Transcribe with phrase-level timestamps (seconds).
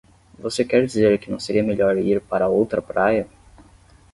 [0.39, 3.27] Você quer dizer que não seria melhor ir para outra praia?